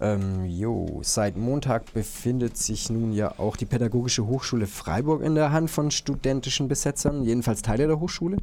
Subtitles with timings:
[0.00, 5.52] Ähm, jo, seit Montag befindet sich nun ja auch die Pädagogische Hochschule Freiburg in der
[5.52, 8.38] Hand von studentischen Besetzern, jedenfalls Teile der Hochschule.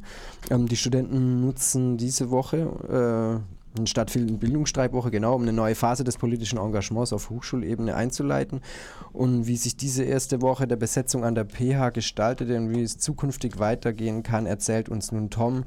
[0.50, 6.16] Ähm, die Studenten nutzen diese Woche äh, stattfindenden Bildungsstreikwoche, genau, um eine neue Phase des
[6.16, 8.60] politischen Engagements auf Hochschulebene einzuleiten.
[9.12, 12.98] Und wie sich diese erste Woche der Besetzung an der PH gestaltet und wie es
[12.98, 15.64] zukünftig weitergehen kann, erzählt uns nun Tom,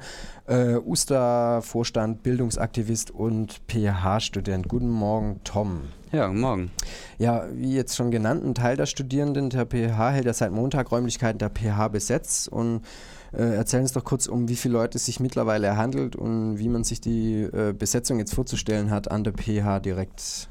[0.47, 4.67] äh, Uster-Vorstand, Bildungsaktivist und PH-Student.
[4.67, 5.81] Guten Morgen, Tom.
[6.11, 6.71] Ja, guten Morgen.
[7.17, 10.91] Ja, wie jetzt schon genannt, ein Teil der Studierenden der PH hält ja seit Montag
[10.91, 12.81] Räumlichkeiten der PH besetzt und
[13.37, 16.69] äh, erzählen uns doch kurz, um wie viele Leute es sich mittlerweile handelt und wie
[16.69, 20.49] man sich die äh, Besetzung jetzt vorzustellen hat an der PH direkt.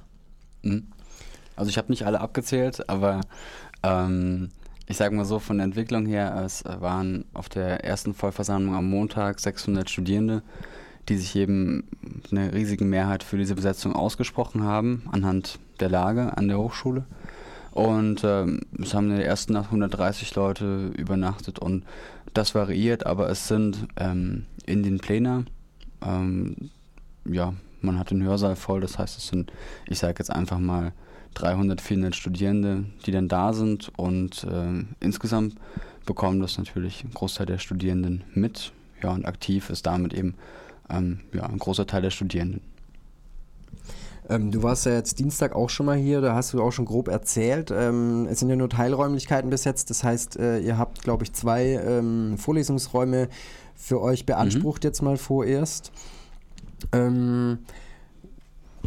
[0.62, 0.88] Mhm.
[1.56, 3.20] Also ich habe nicht alle abgezählt, aber
[3.82, 4.50] ähm,
[4.86, 8.90] ich sage mal so, von der Entwicklung her, es waren auf der ersten Vollversammlung am
[8.90, 10.42] Montag 600 Studierende,
[11.08, 11.88] die sich eben
[12.30, 17.04] eine riesige Mehrheit für diese Besetzung ausgesprochen haben, anhand der Lage an der Hochschule.
[17.74, 21.82] Und ähm, es haben in der ersten Nacht 130 Leute übernachtet und
[22.32, 25.50] das variiert, aber es sind ähm, in den Plänen,
[26.00, 26.70] ähm,
[27.24, 29.52] ja, man hat den Hörsaal voll, das heißt, es sind,
[29.88, 30.92] ich sage jetzt einfach mal
[31.34, 35.56] 300, 400 Studierende, die dann da sind und äh, insgesamt
[36.06, 38.72] bekommen das natürlich ein Großteil der Studierenden mit.
[39.02, 40.34] Ja, und aktiv ist damit eben
[40.88, 42.60] ähm, ja, ein großer Teil der Studierenden.
[44.28, 46.86] Ähm, du warst ja jetzt Dienstag auch schon mal hier, da hast du auch schon
[46.86, 47.70] grob erzählt.
[47.70, 51.80] Ähm, es sind ja nur Teilräumlichkeiten besetzt, das heißt, äh, ihr habt, glaube ich, zwei
[51.84, 53.28] ähm, Vorlesungsräume
[53.74, 54.88] für euch beansprucht mhm.
[54.88, 55.92] jetzt mal vorerst.
[56.92, 57.58] Ähm,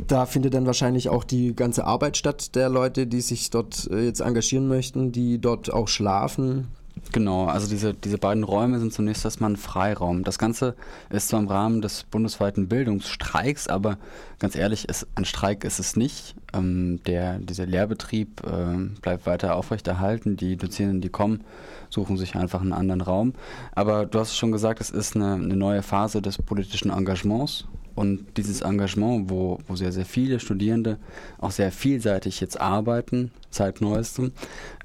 [0.07, 4.05] da findet dann wahrscheinlich auch die ganze Arbeit statt der Leute, die sich dort äh,
[4.05, 6.67] jetzt engagieren möchten, die dort auch schlafen.
[7.11, 10.23] Genau, also diese, diese beiden Räume sind zunächst erstmal ein Freiraum.
[10.23, 10.75] Das Ganze
[11.09, 13.97] ist zwar im Rahmen des bundesweiten Bildungsstreiks, aber
[14.39, 16.35] ganz ehrlich, ist, ein Streik ist es nicht.
[16.53, 20.37] Ähm, der, dieser Lehrbetrieb äh, bleibt weiter aufrechterhalten.
[20.37, 21.43] Die Dozierenden, die kommen,
[21.89, 23.33] suchen sich einfach einen anderen Raum.
[23.73, 27.65] Aber du hast schon gesagt, es ist eine, eine neue Phase des politischen Engagements
[27.97, 30.99] und dieses Engagement, wo, wo sehr, sehr viele Studierende
[31.39, 34.33] auch sehr vielseitig jetzt arbeiten, seit neuestem,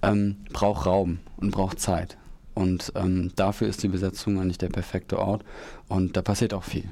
[0.03, 2.17] ähm, braucht Raum und braucht Zeit.
[2.55, 5.45] Und ähm, dafür ist die Besetzung eigentlich der perfekte Ort.
[5.89, 6.85] Und da passiert auch viel.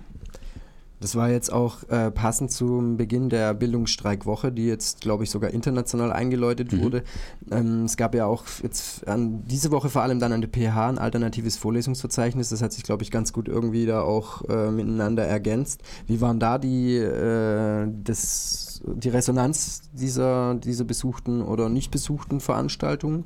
[1.00, 5.50] Das war jetzt auch äh, passend zum Beginn der Bildungsstreikwoche, die jetzt, glaube ich, sogar
[5.50, 6.83] international eingeläutet mhm.
[6.83, 7.03] wurde.
[7.50, 10.91] Ähm, es gab ja auch jetzt an diese Woche vor allem dann an der PH
[10.91, 12.50] ein alternatives Vorlesungsverzeichnis.
[12.50, 15.83] Das hat sich, glaube ich, ganz gut irgendwie da auch äh, miteinander ergänzt.
[16.06, 23.25] Wie waren da die, äh, das, die Resonanz dieser, dieser besuchten oder nicht besuchten Veranstaltungen?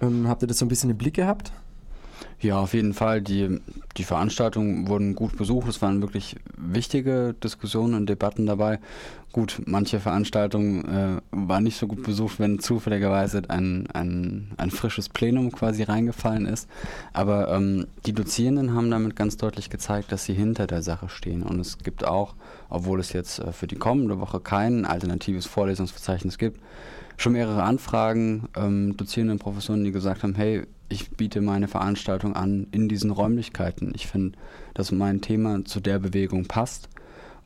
[0.00, 1.52] Ähm, habt ihr das so ein bisschen im Blick gehabt?
[2.40, 3.22] Ja, auf jeden Fall.
[3.22, 3.60] Die,
[3.96, 5.68] die Veranstaltungen wurden gut besucht.
[5.68, 8.80] Es waren wirklich wichtige Diskussionen und Debatten dabei.
[9.32, 15.08] Gut, manche Veranstaltungen äh, waren nicht so gut besucht, wenn zufälligerweise ein, ein, ein frisches
[15.08, 16.68] Plenum quasi reingefallen ist.
[17.12, 21.42] Aber ähm, die Dozierenden haben damit ganz deutlich gezeigt, dass sie hinter der Sache stehen.
[21.42, 22.34] Und es gibt auch,
[22.68, 26.60] obwohl es jetzt äh, für die kommende Woche kein alternatives Vorlesungsverzeichnis gibt,
[27.16, 32.66] schon mehrere Anfragen, ähm, Dozierenden, Professoren, die gesagt haben, hey, ich biete meine Veranstaltung an
[32.70, 33.92] in diesen Räumlichkeiten.
[33.94, 34.38] Ich finde,
[34.74, 36.88] dass mein Thema zu der Bewegung passt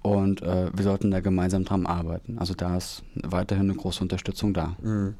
[0.03, 2.39] und äh, wir sollten da gemeinsam dran arbeiten.
[2.39, 4.77] Also da ist weiterhin eine große Unterstützung da.
[4.83, 5.15] Mhm.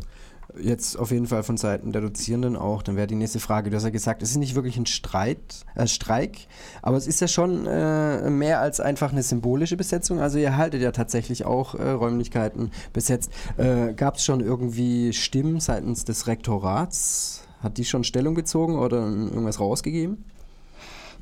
[0.61, 2.83] Jetzt auf jeden Fall von Seiten der Dozierenden auch.
[2.83, 3.69] Dann wäre die nächste Frage.
[3.69, 6.47] Du hast ja gesagt, es ist nicht wirklich ein Streit, äh, Streik,
[6.83, 10.21] aber es ist ja schon äh, mehr als einfach eine symbolische Besetzung.
[10.21, 13.33] Also ihr haltet ja tatsächlich auch äh, Räumlichkeiten besetzt.
[13.57, 17.46] Äh, Gab es schon irgendwie Stimmen seitens des Rektorats?
[17.63, 20.25] Hat die schon Stellung bezogen oder irgendwas rausgegeben?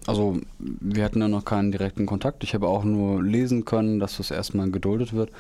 [0.07, 2.45] Also wir hatten ja noch keinen direkten Kontakt.
[2.45, 5.31] Ich habe auch nur lesen können, dass das erstmal geduldet wird.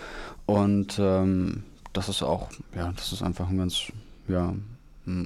[0.46, 3.92] Und ähm, das ist auch, ja, das ist einfach ein ganz,
[4.28, 4.54] ja,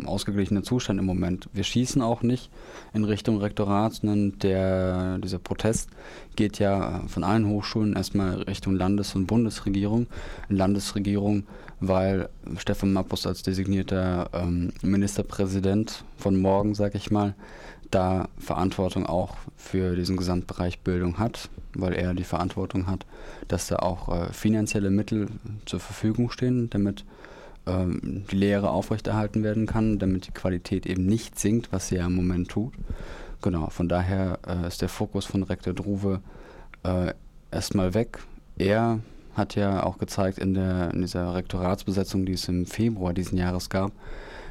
[0.04, 1.48] ausgeglichener Zustand im Moment.
[1.52, 2.50] Wir schießen auch nicht
[2.92, 5.90] in Richtung Rektorat, sondern der, dieser Protest
[6.36, 10.06] geht ja von allen Hochschulen erstmal Richtung Landes- und Bundesregierung.
[10.48, 11.44] Landesregierung,
[11.80, 17.34] weil Stefan Mappus als designierter ähm, Ministerpräsident von morgen, sag ich mal,
[17.90, 23.06] da Verantwortung auch für diesen Gesamtbereich Bildung hat, weil er die Verantwortung hat,
[23.46, 25.28] dass da auch äh, finanzielle Mittel
[25.64, 27.04] zur Verfügung stehen, damit
[27.68, 32.06] ähm, die Lehre aufrechterhalten werden kann, damit die Qualität eben nicht sinkt, was sie ja
[32.06, 32.72] im Moment tut.
[33.42, 36.20] Genau, von daher äh, ist der Fokus von Rektor Druwe
[36.82, 37.12] äh,
[37.50, 38.18] erstmal weg.
[38.56, 39.00] Er
[39.34, 43.70] hat ja auch gezeigt in, der, in dieser Rektoratsbesetzung, die es im Februar diesen Jahres
[43.70, 43.92] gab,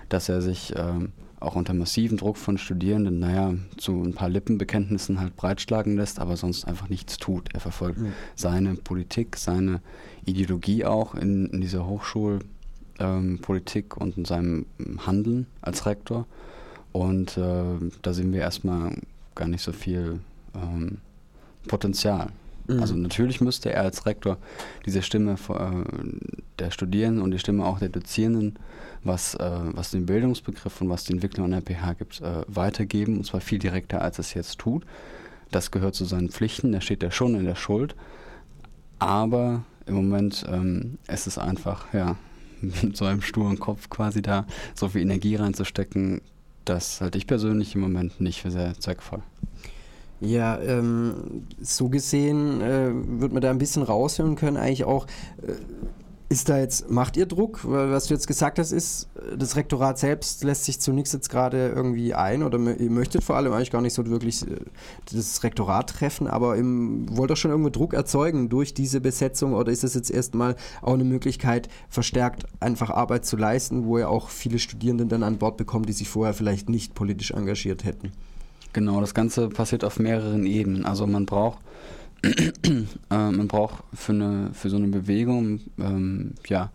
[0.07, 1.11] dass er sich ähm,
[1.41, 6.37] auch unter massivem Druck von Studierenden, naja, zu ein paar Lippenbekenntnissen halt breitschlagen lässt, aber
[6.37, 7.53] sonst einfach nichts tut.
[7.53, 8.13] Er verfolgt mhm.
[8.35, 9.81] seine Politik, seine
[10.25, 12.56] Ideologie auch in, in dieser Hochschulpolitik
[12.99, 13.39] ähm,
[13.95, 14.65] und in seinem
[15.05, 16.25] Handeln als Rektor.
[16.91, 17.63] Und äh,
[18.01, 18.95] da sehen wir erstmal
[19.35, 20.19] gar nicht so viel
[20.55, 20.97] ähm,
[21.67, 22.29] Potenzial.
[22.67, 22.79] Mhm.
[22.79, 24.38] Also natürlich müsste er als Rektor
[24.85, 26.15] diese Stimme äh,
[26.59, 28.57] der Studierenden und die Stimme auch der Dozierenden,
[29.03, 33.17] was, äh, was den Bildungsbegriff und was die Entwicklung an der PH gibt, äh, weitergeben,
[33.17, 34.85] und zwar viel direkter, als es jetzt tut.
[35.51, 37.95] Das gehört zu seinen Pflichten, da steht er schon in der Schuld.
[38.99, 42.17] Aber im Moment ähm, ist es einfach, ja,
[42.62, 44.45] mit so einem sturen Kopf quasi da
[44.75, 46.21] so viel Energie reinzustecken,
[46.65, 49.21] das halte ich persönlich im Moment nicht für sehr zweckvoll.
[50.19, 52.89] Ja, ähm, so gesehen äh,
[53.21, 55.06] wird man da ein bisschen raushören können, eigentlich auch.
[55.45, 55.54] Äh,
[56.29, 57.62] ist da jetzt, macht ihr Druck?
[57.63, 59.07] Was du jetzt gesagt hast, ist,
[59.38, 63.38] das Rektorat selbst lässt sich zu nichts jetzt gerade irgendwie ein oder ihr möchtet vor
[63.38, 64.57] allem eigentlich gar nicht so wirklich äh,
[65.12, 69.71] das Rektorat treffen, aber im, wollt ihr schon irgendwo Druck erzeugen durch diese Besetzung oder
[69.71, 74.30] ist das jetzt erstmal auch eine Möglichkeit, verstärkt einfach Arbeit zu leisten, wo ihr auch
[74.30, 78.12] viele Studierenden dann an Bord bekommt, die sich vorher vielleicht nicht politisch engagiert hätten?
[78.73, 80.85] Genau, das Ganze passiert auf mehreren Ebenen.
[80.85, 81.59] Also man braucht
[83.09, 86.71] man braucht für, eine, für so eine Bewegung ähm, ja,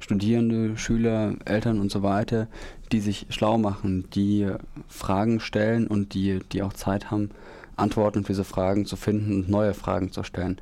[0.00, 2.48] Studierende, Schüler, Eltern und so weiter,
[2.92, 4.48] die sich schlau machen, die
[4.88, 7.30] Fragen stellen und die, die auch Zeit haben,
[7.76, 10.58] Antworten für diese Fragen zu finden und neue Fragen zu stellen.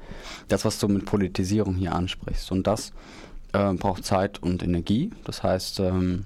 [0.49, 2.51] Das, was du mit Politisierung hier ansprichst.
[2.51, 2.93] Und das
[3.53, 5.11] äh, braucht Zeit und Energie.
[5.25, 6.25] Das heißt, ähm,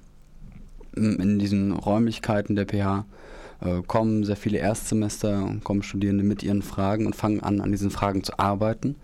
[0.96, 3.04] in diesen Räumlichkeiten der PH
[3.60, 7.90] äh, kommen sehr viele Erstsemester, kommen Studierende mit ihren Fragen und fangen an, an diesen
[7.90, 8.96] Fragen zu arbeiten.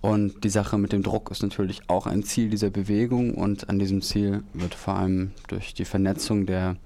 [0.00, 3.78] Und die Sache mit dem Druck ist natürlich auch ein Ziel dieser Bewegung und an
[3.78, 6.76] diesem Ziel wird vor allem durch die Vernetzung der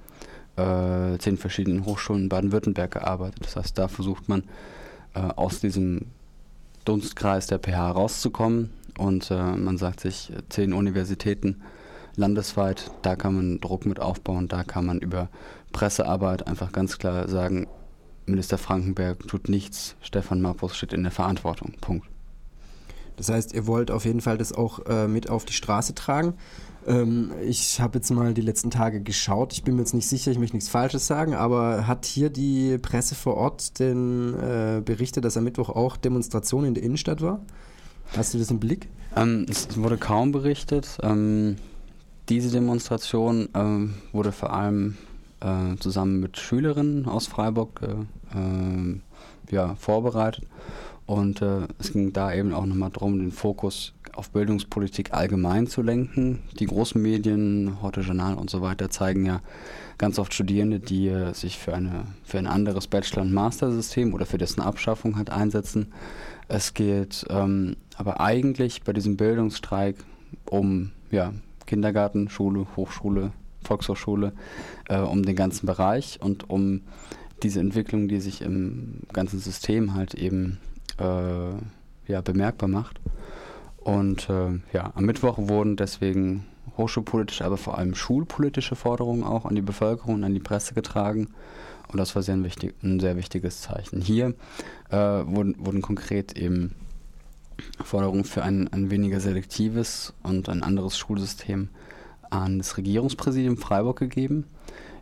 [0.57, 3.41] äh, zehn verschiedenen Hochschulen in Baden-Württemberg gearbeitet.
[3.45, 4.45] Das heißt, da versucht man
[5.15, 6.07] äh, aus diesem
[6.85, 11.63] Dunstkreis der PH rauszukommen und äh, man sagt sich, zehn Universitäten
[12.17, 15.29] landesweit, da kann man Druck mit aufbauen, da kann man über
[15.73, 17.67] Pressearbeit einfach ganz klar sagen,
[18.27, 21.75] Minister Frankenberg tut nichts, Stefan Mappus steht in der Verantwortung.
[21.81, 22.07] Punkt.
[23.17, 26.35] Das heißt, ihr wollt auf jeden Fall das auch äh, mit auf die Straße tragen.
[26.87, 29.53] Ähm, ich habe jetzt mal die letzten Tage geschaut.
[29.53, 32.79] Ich bin mir jetzt nicht sicher, ich möchte nichts Falsches sagen, aber hat hier die
[32.79, 37.41] Presse vor Ort denn äh, berichtet, dass am Mittwoch auch Demonstration in der Innenstadt war?
[38.17, 38.89] Hast du das im Blick?
[39.17, 40.99] Ähm, es wurde kaum berichtet.
[41.03, 41.57] Ähm,
[42.29, 44.97] diese Demonstration ähm, wurde vor allem
[45.41, 49.01] äh, zusammen mit Schülerinnen aus Freiburg äh, äh,
[49.51, 50.47] ja, vorbereitet.
[51.07, 55.81] Und äh, es ging da eben auch nochmal darum, den Fokus auf Bildungspolitik allgemein zu
[55.81, 56.41] lenken.
[56.59, 59.41] Die großen Medien, Heute Journal und so weiter, zeigen ja
[59.97, 64.39] ganz oft Studierende, die sich für, eine, für ein anderes Bachelor- und Master-System oder für
[64.39, 65.93] dessen Abschaffung halt einsetzen.
[66.49, 69.97] Es geht ähm, aber eigentlich bei diesem Bildungsstreik
[70.51, 71.33] um ja,
[71.67, 73.33] Kindergarten, Schule, Hochschule,
[73.69, 74.33] Volkshochschule,
[74.89, 76.83] äh, um den ganzen Bereich und um
[77.43, 80.59] diese Entwicklung, die sich im ganzen System halt eben
[80.99, 83.01] äh, ja, bemerkbar macht.
[83.77, 89.55] Und äh, ja, am Mittwoch wurden deswegen hochschulpolitische, aber vor allem schulpolitische Forderungen auch an
[89.55, 91.29] die Bevölkerung und an die Presse getragen.
[91.91, 94.01] Und das war sehr ein, wichtig, ein sehr wichtiges Zeichen.
[94.01, 94.35] Hier
[94.91, 96.75] äh, wurden, wurden konkret eben
[97.83, 101.69] Forderungen für ein, ein weniger selektives und ein anderes Schulsystem
[102.31, 104.45] an das Regierungspräsidium Freiburg gegeben,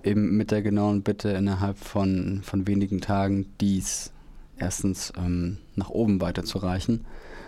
[0.04, 4.12] eben mit der genauen Bitte innerhalb von, von wenigen Tagen dies
[4.58, 7.04] erstens ähm, nach oben weiterzureichen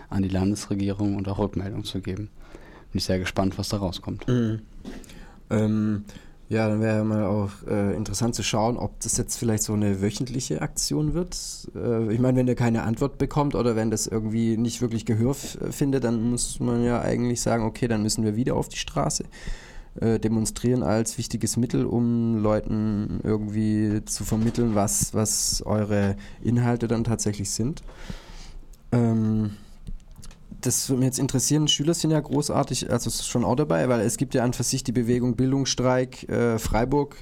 [0.09, 2.29] an die Landesregierung und auch Rückmeldung zu geben.
[2.91, 4.27] Bin ich sehr gespannt, was da rauskommt.
[4.27, 4.61] Mhm.
[5.49, 6.03] Ähm,
[6.49, 10.01] ja, dann wäre mal auch äh, interessant zu schauen, ob das jetzt vielleicht so eine
[10.01, 11.37] wöchentliche Aktion wird.
[11.75, 15.35] Äh, ich meine, wenn der keine Antwort bekommt oder wenn das irgendwie nicht wirklich Gehör
[15.35, 19.25] findet, dann muss man ja eigentlich sagen, okay, dann müssen wir wieder auf die Straße.
[19.99, 27.03] Äh, demonstrieren als wichtiges Mittel, um Leuten irgendwie zu vermitteln, was, was eure Inhalte dann
[27.03, 27.81] tatsächlich sind.
[28.91, 29.51] Ähm,
[30.61, 31.67] das würde mich jetzt interessieren.
[31.67, 34.83] Schüler sind ja großartig, also schon auch dabei, weil es gibt ja an für sich
[34.83, 37.17] die Bewegung Bildungsstreik äh, Freiburg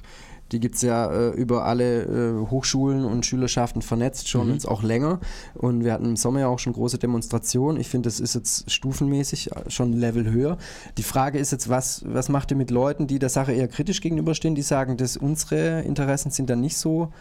[0.52, 4.54] die gibt es ja äh, über alle äh, Hochschulen und Schülerschaften vernetzt, schon mhm.
[4.54, 5.20] jetzt auch länger.
[5.54, 7.80] Und wir hatten im Sommer ja auch schon große Demonstrationen.
[7.80, 10.58] Ich finde, das ist jetzt stufenmäßig äh, schon ein Level höher.
[10.96, 14.00] Die Frage ist jetzt, was, was macht ihr mit Leuten, die der Sache eher kritisch
[14.00, 17.12] gegenüberstehen, die sagen, dass unsere Interessen sind dann nicht so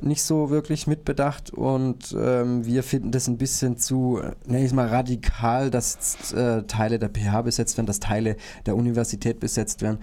[0.00, 4.72] nicht so wirklich mitbedacht und ähm, wir finden das ein bisschen zu, nenne ich es
[4.74, 9.98] mal, radikal, dass äh, Teile der PH besetzt werden, dass Teile der Universität besetzt werden.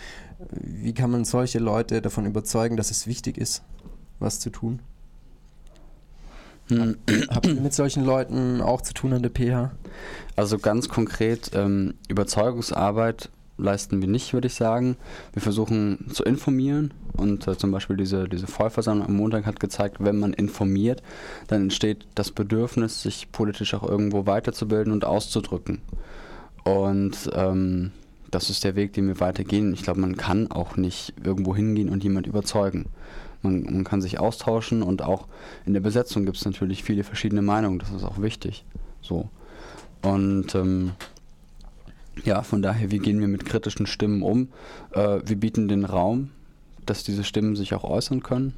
[0.51, 3.63] Wie kann man solche Leute davon überzeugen, dass es wichtig ist,
[4.19, 4.79] was zu tun?
[6.69, 6.97] Hm.
[7.29, 9.71] Habt ihr mit solchen Leuten auch zu tun an der PH?
[10.35, 14.97] Also ganz konkret, ähm, Überzeugungsarbeit leisten wir nicht, würde ich sagen.
[15.33, 19.97] Wir versuchen zu informieren und äh, zum Beispiel diese, diese Vollversammlung am Montag hat gezeigt,
[19.99, 21.03] wenn man informiert,
[21.47, 25.81] dann entsteht das Bedürfnis, sich politisch auch irgendwo weiterzubilden und auszudrücken.
[26.63, 27.91] Und ähm,
[28.33, 29.73] das ist der Weg, den wir weitergehen.
[29.73, 32.87] Ich glaube, man kann auch nicht irgendwo hingehen und jemand überzeugen.
[33.41, 35.27] Man, man kann sich austauschen und auch
[35.65, 37.79] in der Besetzung gibt es natürlich viele verschiedene Meinungen.
[37.79, 38.65] Das ist auch wichtig.
[39.01, 39.29] So.
[40.01, 40.91] Und ähm,
[42.23, 44.49] ja, von daher, wie gehen wir mit kritischen Stimmen um?
[44.91, 46.31] Äh, wir bieten den Raum,
[46.85, 48.53] dass diese Stimmen sich auch äußern können.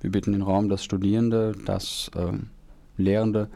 [0.00, 2.50] Wir bieten den Raum, dass Studierende, dass ähm,
[2.96, 3.48] Lehrende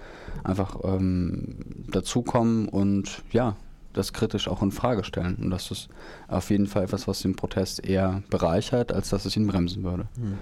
[0.43, 1.57] einfach ähm,
[1.91, 3.57] dazukommen und ja,
[3.93, 5.37] das kritisch auch in Frage stellen.
[5.37, 5.89] Und das ist
[6.29, 10.07] auf jeden Fall etwas, was den Protest eher bereichert, als dass es ihn bremsen würde.
[10.17, 10.39] Hm.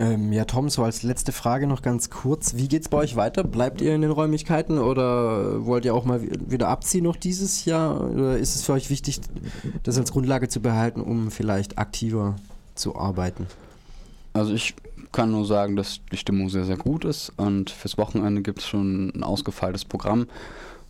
[0.00, 2.54] Ähm, ja, Tom, so als letzte Frage noch ganz kurz.
[2.54, 3.42] Wie geht es bei euch weiter?
[3.42, 8.08] Bleibt ihr in den Räumlichkeiten oder wollt ihr auch mal wieder abziehen noch dieses Jahr?
[8.08, 9.20] Oder ist es für euch wichtig,
[9.82, 12.36] das als Grundlage zu behalten, um vielleicht aktiver
[12.76, 13.48] zu arbeiten?
[14.34, 14.76] Also ich
[15.10, 18.68] kann nur sagen, dass die Stimmung sehr, sehr gut ist und fürs Wochenende gibt es
[18.68, 20.28] schon ein ausgefeiltes Programm.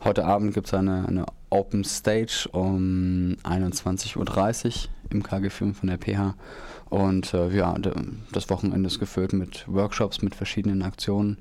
[0.04, 4.72] Heute Abend gibt es eine, eine Open Stage um 21.30 Uhr
[5.10, 6.34] im KG-Film von der PH.
[6.88, 7.74] Und äh, ja,
[8.32, 11.38] das Wochenende ist gefüllt mit Workshops, mit verschiedenen Aktionen,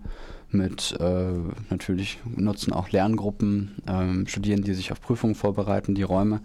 [0.49, 1.33] mit äh,
[1.69, 6.41] natürlich nutzen auch Lerngruppen, äh, Studierende, die sich auf Prüfungen vorbereiten, die Räume.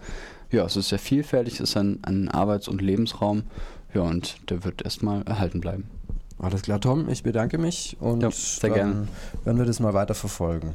[0.50, 3.44] Ja, es ist sehr vielfältig, es ist ein, ein Arbeits- und Lebensraum.
[3.94, 5.84] Ja, und der wird erstmal erhalten bleiben.
[6.38, 9.08] Alles klar, Tom, ich bedanke mich und ja, sehr dann gerne.
[9.44, 10.74] werden wir das mal weiter verfolgen.